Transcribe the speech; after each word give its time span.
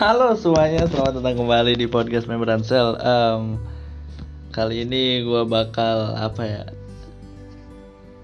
Halo 0.00 0.32
semuanya, 0.32 0.88
selamat 0.88 1.20
datang 1.20 1.44
kembali 1.44 1.76
di 1.76 1.84
podcast 1.84 2.24
Member 2.24 2.48
Cell. 2.64 2.96
Um, 3.04 3.60
kali 4.48 4.88
ini 4.88 5.20
gue 5.20 5.44
bakal 5.44 6.16
apa 6.16 6.40
ya? 6.40 6.64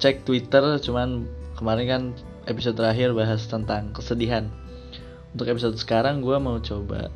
Cek 0.00 0.24
Twitter, 0.24 0.80
cuman 0.80 1.28
kemarin 1.52 1.84
kan 1.84 2.02
episode 2.48 2.80
terakhir 2.80 3.12
bahas 3.12 3.44
tentang 3.44 3.92
kesedihan. 3.92 4.48
Untuk 5.36 5.52
episode 5.52 5.76
sekarang 5.76 6.24
gue 6.24 6.40
mau 6.40 6.56
coba 6.64 7.12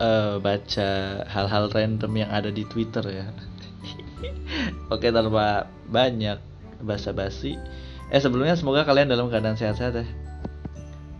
uh, 0.00 0.40
baca 0.40 1.20
hal-hal 1.28 1.68
random 1.68 2.24
yang 2.24 2.32
ada 2.32 2.48
di 2.48 2.64
Twitter 2.72 3.04
ya. 3.04 3.28
Oke 4.96 5.12
tanpa 5.12 5.68
banyak 5.92 6.40
basa-basi. 6.80 7.60
Eh 8.08 8.16
sebelumnya 8.16 8.56
semoga 8.56 8.80
kalian 8.88 9.12
dalam 9.12 9.28
keadaan 9.28 9.60
sehat-sehat 9.60 9.92
ya. 9.92 10.08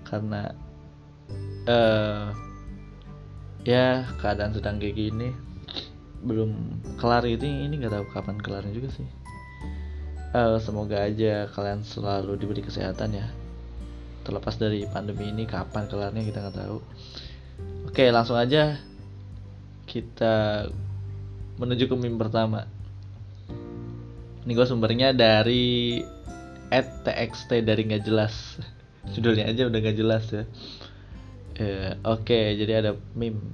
Karena 0.09 0.57
uh, 1.69 2.49
ya 3.65 4.09
keadaan 4.21 4.57
sedang 4.57 4.81
kayak 4.81 4.97
gini. 4.97 5.29
Belum 6.21 6.53
kelar 7.01 7.25
ini 7.25 7.65
ini 7.65 7.81
nggak 7.81 7.93
tahu 7.93 8.05
kapan 8.13 8.37
kelarnya 8.41 8.73
juga 8.73 8.93
sih. 8.93 9.09
Uh, 10.31 10.63
semoga 10.63 11.03
aja 11.03 11.51
kalian 11.51 11.83
selalu 11.83 12.39
diberi 12.39 12.63
kesehatan 12.63 13.17
ya. 13.17 13.27
Terlepas 14.23 14.61
dari 14.61 14.85
pandemi 14.87 15.33
ini 15.33 15.49
kapan 15.49 15.89
kelarnya 15.89 16.23
kita 16.23 16.39
nggak 16.45 16.57
tahu. 16.61 16.79
Oke 17.89 18.07
langsung 18.13 18.37
aja 18.39 18.79
kita 19.89 20.69
menuju 21.59 21.91
ke 21.91 21.97
meme 21.99 22.21
pertama. 22.21 22.69
Ini 24.47 24.53
gue 24.57 24.67
sumbernya 24.69 25.13
dari 25.13 26.01
txt 26.71 27.51
dari 27.65 27.83
nggak 27.85 28.05
jelas. 28.07 28.61
Judulnya 29.17 29.51
aja 29.51 29.67
udah 29.67 29.79
nggak 29.83 29.99
jelas 29.99 30.25
ya 30.31 30.45
Ya, 31.61 31.93
oke, 32.09 32.25
okay, 32.25 32.57
jadi 32.57 32.81
ada 32.81 32.91
meme. 33.13 33.53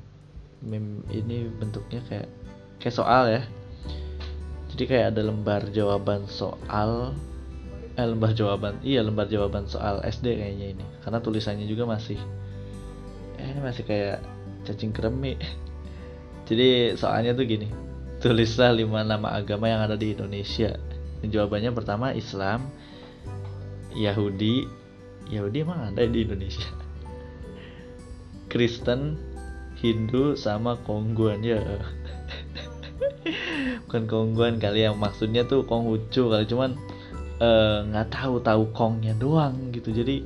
Meme 0.62 1.02
ini 1.10 1.50
bentuknya 1.58 1.98
kayak 2.06 2.30
kayak 2.78 2.94
soal 2.94 3.26
ya. 3.26 3.42
Jadi 4.70 4.86
kayak 4.86 5.06
ada 5.10 5.26
lembar 5.26 5.66
jawaban 5.74 6.30
soal 6.30 7.18
eh 7.98 8.06
lembar 8.06 8.30
jawaban. 8.30 8.78
Iya, 8.86 9.02
lembar 9.02 9.26
jawaban 9.26 9.66
soal 9.66 9.98
SD 10.06 10.38
kayaknya 10.38 10.78
ini. 10.78 10.86
Karena 11.02 11.18
tulisannya 11.18 11.66
juga 11.66 11.82
masih 11.82 12.14
eh 13.42 13.46
ini 13.50 13.58
masih 13.58 13.82
kayak 13.82 14.22
cacing 14.62 14.94
kremi. 14.94 15.34
Jadi 16.48 16.94
soalnya 16.94 17.34
tuh 17.34 17.42
gini. 17.42 17.66
Tulislah 18.22 18.70
lima 18.70 19.02
nama 19.02 19.34
agama 19.34 19.66
yang 19.66 19.82
ada 19.82 19.98
di 19.98 20.14
Indonesia. 20.14 20.78
Dan 21.18 21.34
jawabannya 21.34 21.74
pertama 21.74 22.14
Islam, 22.14 22.70
Yahudi. 23.98 24.62
Yahudi 25.26 25.58
emang 25.66 25.90
ada 25.90 26.06
di 26.06 26.22
Indonesia 26.22 26.75
Kristen, 28.46 29.18
Hindu 29.76 30.38
sama 30.38 30.78
Kongguan 30.86 31.44
ya. 31.44 31.60
Bukan 33.86 34.08
Kongguan 34.08 34.56
kali 34.56 34.86
yang 34.86 34.96
maksudnya 34.96 35.44
tuh 35.44 35.66
Konghucu 35.66 36.30
kali 36.30 36.46
cuman 36.48 36.78
eh, 37.42 37.78
nggak 37.90 38.08
uh, 38.08 38.12
tahu 38.12 38.34
tahu 38.40 38.62
Kongnya 38.72 39.12
doang 39.18 39.74
gitu 39.74 39.92
jadi 39.92 40.22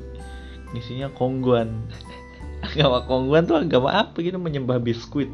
ngisinya 0.76 1.10
Kongguan. 1.16 1.88
agama 2.66 3.02
Kongguan 3.08 3.48
tuh 3.48 3.58
agama 3.58 3.90
apa 3.90 4.20
gitu 4.20 4.36
menyembah 4.36 4.78
biskuit. 4.78 5.32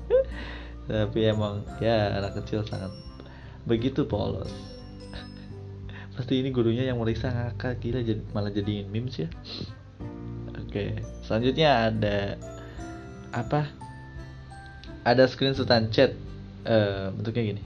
Tapi 0.88 1.28
emang 1.28 1.62
ya 1.78 2.18
anak 2.18 2.42
kecil 2.42 2.64
sangat 2.66 2.90
begitu 3.68 4.08
polos. 4.08 4.50
Pasti 6.12 6.44
ini 6.44 6.52
gurunya 6.52 6.84
yang 6.84 7.00
meriksa 7.00 7.32
ngakak 7.32 7.80
gila 7.80 8.04
jadi 8.04 8.20
malah 8.36 8.52
jadiin 8.52 8.92
memes 8.92 9.16
ya. 9.16 9.28
Oke, 10.60 11.00
selanjutnya 11.32 11.88
ada 11.88 12.16
apa? 13.32 13.64
Ada 15.08 15.24
screenshotan 15.32 15.88
chat. 15.88 16.12
Uh, 16.68 17.08
bentuknya 17.16 17.56
gini. 17.56 17.62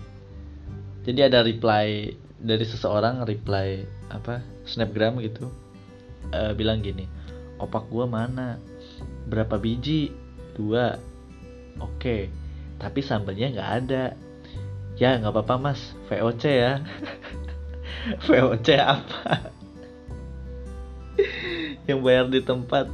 Jadi 1.03 1.21
ada 1.27 1.43
reply 1.43 2.15
dari 2.38 2.62
seseorang 2.62 3.26
reply 3.26 3.82
apa 4.15 4.38
snapgram 4.71 5.19
gitu. 5.19 5.50
Uh, 6.31 6.55
bilang 6.55 6.78
gini 6.78 7.10
opak 7.60 7.88
gua 7.88 8.06
mana? 8.06 8.60
Berapa 9.26 9.59
biji? 9.59 10.12
Dua. 10.56 10.97
Oke. 11.82 11.99
Okay. 11.99 12.22
tapi 12.76 13.00
sambalnya 13.00 13.53
nggak 13.56 13.71
ada. 13.84 14.05
Ya 15.00 15.16
nggak 15.16 15.32
apa-apa 15.32 15.55
mas. 15.72 15.81
VOC 16.09 16.43
ya. 16.44 16.72
VOC 18.28 18.69
apa? 18.76 19.50
Yang 21.88 22.00
bayar 22.05 22.26
di 22.28 22.41
tempat 22.44 22.93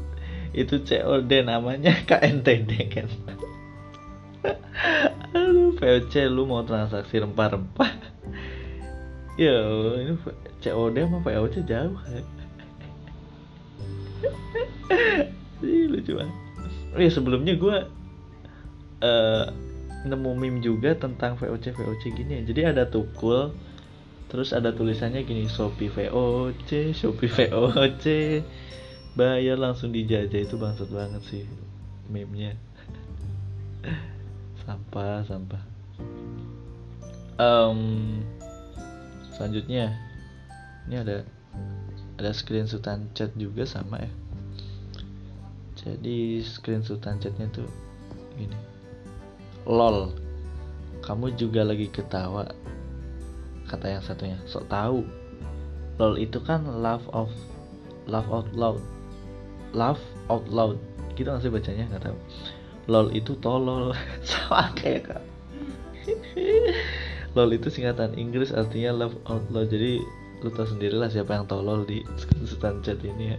itu 0.53 0.85
COD 0.85 1.31
namanya 1.49 1.97
KNTD 2.09 2.73
kan. 2.93 3.09
Aduh 5.33 5.73
VOC 5.77 6.29
lu 6.29 6.45
mau 6.45 6.61
transaksi 6.65 7.17
rempah-rempah. 7.21 7.93
Ya 9.41 9.65
ini 9.97 10.15
COD 10.61 10.97
sama 11.09 11.19
VOC 11.25 11.65
jauh. 11.65 11.97
Ih, 15.63 15.87
lucu 15.89 16.13
banget. 16.21 16.37
Oh 16.93 17.01
ya 17.01 17.09
sebelumnya 17.09 17.57
gue 17.57 17.77
uh, 19.01 19.45
nemu 20.05 20.31
meme 20.37 20.61
juga 20.61 20.93
tentang 20.93 21.41
VOC 21.41 21.73
VOC 21.73 22.03
gini 22.13 22.41
ya. 22.41 22.43
Jadi 22.45 22.61
ada 22.69 22.85
tukul 22.85 23.57
terus 24.29 24.57
ada 24.57 24.73
tulisannya 24.73 25.25
gini 25.25 25.45
Shopee 25.49 25.93
VOC 25.93 26.97
Shopee 26.97 27.29
VOC 27.29 28.05
bayar 29.13 29.61
langsung 29.61 29.93
dijajah 29.93 30.49
itu 30.49 30.57
bangsat 30.57 30.89
banget 30.89 31.23
sih 31.29 31.45
meme-nya. 32.09 32.57
Sampah 34.65 35.27
sampah. 35.27 35.65
Um, 37.37 38.23
selanjutnya 39.35 39.93
ini 40.87 40.97
ada 41.01 41.27
ada 42.21 42.31
screenshotan 42.31 43.11
chat 43.13 43.35
juga 43.35 43.67
sama 43.67 43.99
ya. 43.99 44.13
Jadi 45.83 46.41
screenshotan 46.47 47.19
chatnya 47.19 47.51
tuh 47.51 47.67
gini. 48.39 48.55
Lol 49.67 50.15
kamu 51.03 51.35
juga 51.35 51.67
lagi 51.67 51.91
ketawa 51.91 52.47
kata 53.67 53.99
yang 53.99 54.05
satunya. 54.07 54.39
Sok 54.47 54.71
tahu. 54.71 55.03
Lol 55.99 56.15
itu 56.23 56.39
kan 56.39 56.63
love 56.63 57.05
of 57.11 57.29
love 58.07 58.31
out 58.31 58.47
loud 58.55 58.79
laugh 59.73 60.01
out 60.29 60.47
loud. 60.49 60.79
Gitu 61.17 61.29
nggak 61.29 61.53
bacanya? 61.53 61.85
Nggak 61.93 62.13
tahu. 62.13 62.19
Lol 62.89 63.09
itu 63.13 63.37
tolol. 63.41 63.93
Sama 64.29 64.73
kayak 64.77 65.13
kak. 65.13 65.23
Lol 67.33 67.51
itu 67.57 67.69
singkatan 67.73 68.17
Inggris 68.17 68.53
artinya 68.53 69.07
laugh 69.07 69.17
out 69.29 69.45
loud. 69.53 69.69
Jadi 69.69 70.01
lu 70.43 70.51
tau 70.51 70.67
sendiri 70.67 70.99
lah 70.99 71.07
siapa 71.07 71.39
yang 71.39 71.47
tolol 71.47 71.87
di 71.87 72.03
sultan 72.45 72.83
chat 72.83 72.99
ini 73.05 73.37
ya. 73.37 73.39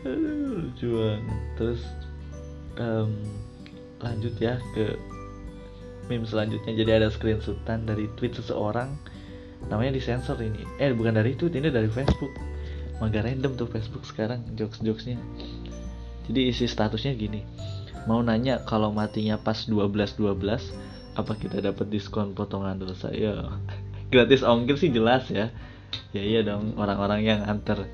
Banget 0.00 1.20
terus 1.60 1.84
um, 2.80 3.12
lanjut 4.00 4.32
ya 4.40 4.56
ke 4.74 4.96
meme 6.08 6.26
selanjutnya. 6.26 6.72
Jadi 6.74 6.90
ada 6.90 7.08
screenshotan 7.12 7.86
dari 7.86 8.10
tweet 8.18 8.34
seseorang. 8.34 8.90
Namanya 9.68 10.00
disensor 10.00 10.40
ini. 10.40 10.64
Eh 10.80 10.90
bukan 10.96 11.20
dari 11.20 11.36
tweet 11.36 11.54
ini 11.54 11.68
dari 11.68 11.86
Facebook 11.86 12.32
Mangga 13.00 13.24
random 13.24 13.56
tuh 13.56 13.64
Facebook 13.66 14.04
sekarang 14.04 14.44
jokes-jokesnya. 14.54 15.16
Jadi 16.28 16.40
isi 16.52 16.68
statusnya 16.68 17.16
gini. 17.16 17.42
Mau 18.04 18.20
nanya 18.20 18.60
kalau 18.68 18.92
matinya 18.92 19.40
pas 19.40 19.64
12 19.64 20.20
12 20.20 21.16
apa 21.16 21.32
kita 21.34 21.64
dapat 21.64 21.88
diskon 21.88 22.36
potongan 22.36 22.76
dosa? 22.76 23.08
Ya 23.10 23.56
gratis 24.12 24.44
ongkir 24.44 24.76
sih 24.76 24.92
jelas 24.92 25.26
ya. 25.32 25.48
Ya 26.12 26.22
iya 26.22 26.40
dong 26.44 26.76
orang-orang 26.76 27.24
yang 27.24 27.40
antar 27.48 27.88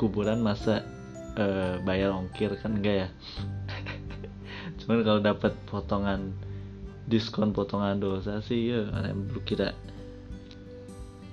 kuburan 0.00 0.42
masa 0.42 0.82
uh, 1.36 1.78
bayar 1.84 2.16
ongkir 2.16 2.56
kan 2.56 2.80
enggak 2.80 3.06
ya? 3.06 3.08
Cuman 4.80 5.04
kalau 5.04 5.20
dapat 5.20 5.52
potongan 5.68 6.32
diskon 7.06 7.54
potongan 7.54 8.02
dosa 8.02 8.42
sih 8.42 8.74
ya 8.74 8.82
lu 9.14 9.38
kira 9.46 9.70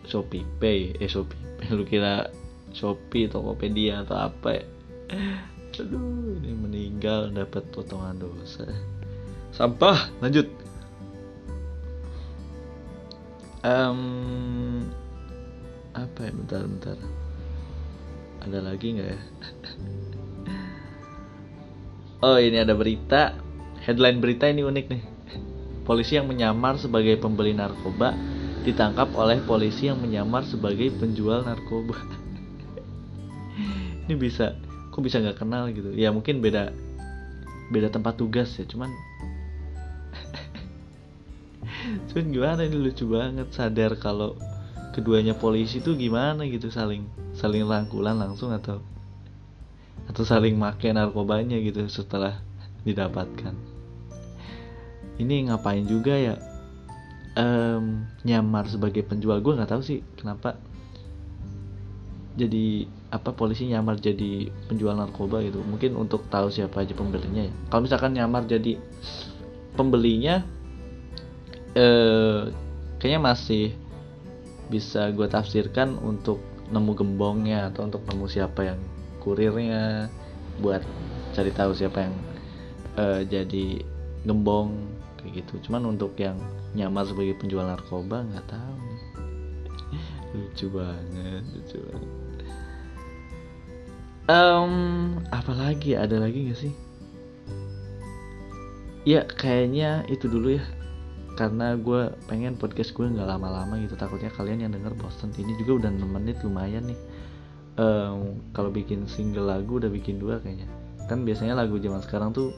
Shopee 0.06 0.46
Pay 0.62 1.02
eh 1.02 1.10
Shopee 1.10 1.38
Pay 1.58 1.74
lu 1.74 1.82
kira 1.82 2.30
Shopee, 2.74 3.30
Tokopedia 3.30 4.02
atau 4.04 4.18
apa 4.18 4.50
ya. 4.58 4.66
Aduh, 5.80 6.38
ini 6.42 6.54
meninggal 6.54 7.34
dapat 7.34 7.66
potongan 7.74 8.18
dosa. 8.18 8.66
Sampah, 9.54 10.10
lanjut. 10.22 10.50
Um, 13.64 14.92
apa 15.94 16.26
ya 16.26 16.32
bentar 16.34 16.62
bentar 16.66 16.98
ada 18.44 18.60
lagi 18.66 18.98
nggak 18.98 19.10
ya 19.14 19.20
oh 22.26 22.38
ini 22.42 22.58
ada 22.58 22.74
berita 22.74 23.38
headline 23.86 24.18
berita 24.18 24.50
ini 24.50 24.66
unik 24.66 24.86
nih 24.90 25.04
polisi 25.86 26.18
yang 26.18 26.26
menyamar 26.26 26.82
sebagai 26.82 27.22
pembeli 27.22 27.54
narkoba 27.54 28.18
ditangkap 28.66 29.14
oleh 29.14 29.38
polisi 29.46 29.88
yang 29.92 30.02
menyamar 30.02 30.42
sebagai 30.50 30.90
penjual 30.98 31.46
narkoba 31.46 31.96
ini 34.08 34.14
bisa 34.18 34.58
kok 34.94 35.02
bisa 35.02 35.22
nggak 35.22 35.40
kenal 35.42 35.70
gitu? 35.74 35.94
Ya 35.94 36.14
mungkin 36.14 36.40
beda 36.44 36.74
beda 37.72 37.90
tempat 37.90 38.20
tugas 38.20 38.54
ya 38.60 38.68
cuman 38.70 38.92
cuman 42.12 42.26
gimana 42.30 42.62
ini 42.68 42.78
lucu 42.78 43.08
banget 43.10 43.50
sadar 43.50 43.98
kalau 43.98 44.38
keduanya 44.94 45.34
polisi 45.34 45.82
tuh 45.82 45.98
gimana 45.98 46.46
gitu 46.46 46.70
saling 46.70 47.10
saling 47.34 47.66
rangkulan 47.66 48.14
langsung 48.14 48.54
atau 48.54 48.78
atau 50.06 50.24
saling 50.24 50.54
make 50.54 50.86
narkobanya 50.92 51.58
gitu 51.64 51.82
setelah 51.90 52.38
didapatkan. 52.84 53.56
Ini 55.18 55.50
ngapain 55.50 55.88
juga 55.88 56.14
ya? 56.14 56.36
Um, 57.34 58.06
nyamar 58.22 58.70
sebagai 58.70 59.02
penjual 59.02 59.42
gue 59.42 59.58
nggak 59.58 59.72
tahu 59.74 59.82
sih 59.82 60.06
kenapa. 60.20 60.60
Jadi 62.38 62.86
apa 63.14 63.30
polisi 63.30 63.70
nyamar 63.70 64.02
jadi 64.02 64.50
penjual 64.66 64.98
narkoba 64.98 65.46
gitu. 65.46 65.62
Mungkin 65.62 65.94
untuk 65.94 66.26
tahu 66.34 66.50
siapa 66.50 66.82
aja 66.82 66.98
pembelinya 66.98 67.46
ya. 67.46 67.54
Kalau 67.70 67.86
misalkan 67.86 68.18
nyamar 68.18 68.50
jadi 68.50 68.82
pembelinya 69.78 70.42
eh, 71.78 72.50
kayaknya 72.98 73.22
masih 73.22 73.78
bisa 74.74 75.14
gue 75.14 75.30
tafsirkan 75.30 76.02
untuk 76.02 76.42
nemu 76.74 76.92
gembongnya 76.98 77.70
atau 77.70 77.86
untuk 77.86 78.02
nemu 78.10 78.26
siapa 78.26 78.74
yang 78.74 78.80
kurirnya 79.22 80.10
buat 80.58 80.82
cari 81.38 81.54
tahu 81.54 81.78
siapa 81.78 82.10
yang 82.10 82.16
eh, 82.98 83.22
jadi 83.30 83.66
gembong 84.26 84.74
kayak 85.22 85.46
gitu. 85.46 85.70
Cuman 85.70 85.86
untuk 85.86 86.18
yang 86.18 86.42
nyamar 86.74 87.06
sebagai 87.06 87.38
penjual 87.38 87.70
narkoba 87.70 88.26
nggak 88.26 88.50
tahu 88.50 88.78
lucu 90.34 90.66
banget 90.74 91.46
lucu 91.54 91.78
banget 91.86 92.23
um, 94.30 94.74
apalagi 95.34 95.98
ada 95.98 96.20
lagi 96.20 96.48
nggak 96.48 96.60
sih? 96.60 96.74
Ya 99.04 99.28
kayaknya 99.28 100.08
itu 100.08 100.32
dulu 100.32 100.56
ya. 100.56 100.64
Karena 101.34 101.74
gue 101.76 102.14
pengen 102.30 102.56
podcast 102.56 102.94
gue 102.94 103.04
nggak 103.10 103.26
lama-lama 103.28 103.76
gitu. 103.82 103.98
Takutnya 104.00 104.30
kalian 104.32 104.70
yang 104.70 104.72
denger 104.72 104.94
bosen. 104.96 105.34
Ini 105.34 105.58
juga 105.60 105.86
udah 105.86 105.90
6 105.92 106.08
menit 106.08 106.38
lumayan 106.46 106.88
nih. 106.88 107.00
Um, 107.74 108.38
kalau 108.54 108.70
bikin 108.70 109.10
single 109.10 109.50
lagu 109.50 109.82
udah 109.82 109.90
bikin 109.90 110.22
dua 110.22 110.38
kayaknya. 110.40 110.70
Kan 111.10 111.26
biasanya 111.26 111.58
lagu 111.58 111.82
zaman 111.82 112.06
sekarang 112.06 112.32
tuh 112.32 112.54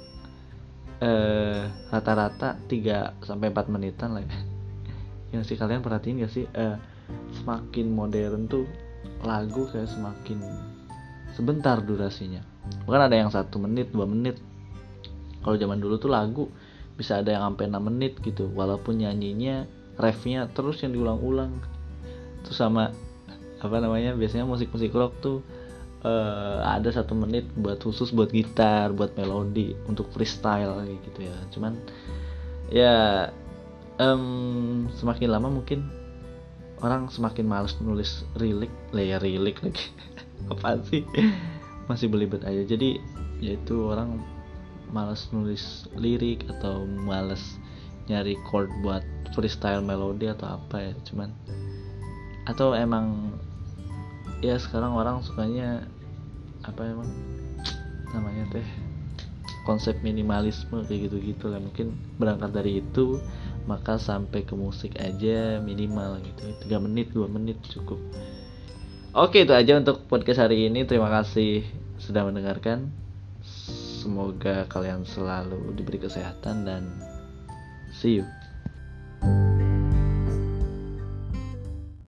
uh, 1.01 1.71
rata-rata 1.89 2.59
3 2.67 3.23
sampai 3.25 3.49
4 3.49 3.73
menitan 3.73 4.19
lah 4.19 4.21
ya. 4.21 4.35
Yang 5.39 5.55
sih? 5.55 5.57
Kalian 5.57 5.81
perhatiin 5.81 6.21
gak 6.21 6.33
sih? 6.35 6.45
Uh, 6.51 6.75
semakin 7.41 7.95
modern 7.95 8.45
tuh 8.45 8.67
lagu 9.23 9.65
kayak 9.71 9.89
semakin 9.89 10.41
sebentar 11.35 11.83
durasinya. 11.83 12.41
Bukan 12.87 13.01
ada 13.11 13.15
yang 13.15 13.29
satu 13.29 13.59
menit 13.61 13.91
dua 13.91 14.07
menit. 14.07 14.39
Kalau 15.43 15.59
zaman 15.59 15.77
dulu 15.77 16.01
tuh 16.01 16.09
lagu 16.09 16.49
bisa 16.95 17.21
ada 17.21 17.35
yang 17.35 17.43
sampai 17.53 17.69
6 17.69 17.77
menit 17.91 18.17
gitu. 18.23 18.49
Walaupun 18.55 19.03
nyanyinya 19.03 19.69
refnya 19.99 20.49
terus 20.49 20.81
yang 20.81 20.95
diulang-ulang. 20.95 21.61
Terus 22.47 22.57
sama 22.57 22.89
apa 23.61 23.77
namanya 23.77 24.17
biasanya 24.17 24.47
musik-musik 24.47 24.89
rock 24.95 25.13
tuh 25.21 25.37
uh, 26.01 26.65
ada 26.65 26.89
satu 26.89 27.13
menit 27.17 27.45
buat 27.57 27.81
khusus 27.81 28.13
buat 28.13 28.29
gitar 28.29 28.93
buat 28.93 29.13
melodi 29.13 29.77
untuk 29.85 30.09
freestyle 30.09 30.81
gitu 31.05 31.19
ya. 31.21 31.35
Cuman 31.53 31.77
ya 32.73 32.95
um, 34.01 34.87
semakin 34.97 35.29
lama 35.29 35.51
mungkin 35.51 35.85
orang 36.83 37.07
semakin 37.07 37.45
males 37.47 37.77
nulis 37.79 38.27
rilik 38.35 38.71
layer 38.91 39.21
rilik 39.21 39.55
lagi 39.63 39.87
apa 40.51 40.81
sih? 40.89 41.01
Masih 41.89 42.07
belibet 42.09 42.41
aja. 42.43 42.61
Jadi 42.65 42.99
yaitu 43.43 43.91
orang 43.91 44.23
males 44.89 45.27
nulis 45.33 45.89
lirik 45.97 46.45
atau 46.47 46.85
males 46.87 47.59
nyari 48.05 48.37
chord 48.47 48.69
buat 48.85 49.01
freestyle 49.33 49.81
melodi 49.81 50.29
atau 50.29 50.61
apa 50.61 50.77
ya 50.77 50.93
cuman 51.09 51.33
atau 52.45 52.77
emang 52.77 53.33
ya 54.45 54.55
sekarang 54.61 54.93
orang 54.93 55.25
sukanya 55.25 55.89
apa 56.61 56.85
emang 56.85 57.09
namanya 58.13 58.45
teh 58.53 58.67
konsep 59.65 59.97
minimalisme 60.05 60.85
kayak 60.85 61.09
gitu-gitu 61.09 61.49
lah. 61.49 61.57
Mungkin 61.57 61.97
berangkat 62.21 62.53
dari 62.53 62.85
itu 62.85 63.17
maka 63.65 63.97
sampai 63.97 64.45
ke 64.45 64.53
musik 64.53 64.93
aja 65.01 65.57
minimal 65.57 66.21
gitu. 66.21 66.69
3 66.69 66.85
menit 66.85 67.09
2 67.17 67.25
menit 67.25 67.57
cukup 67.73 67.97
Oke 69.15 69.47
itu 69.47 69.55
aja 69.55 69.79
untuk 69.79 70.11
podcast 70.11 70.43
hari 70.43 70.67
ini. 70.67 70.83
Terima 70.83 71.07
kasih 71.07 71.63
sudah 72.03 72.27
mendengarkan. 72.27 72.91
Semoga 74.03 74.67
kalian 74.67 75.07
selalu 75.07 75.71
diberi 75.71 76.03
kesehatan 76.03 76.67
dan 76.67 76.83
see 77.95 78.19
you. 78.19 78.27